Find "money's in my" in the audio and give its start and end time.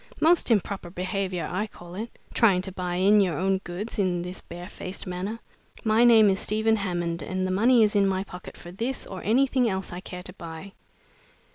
7.51-8.23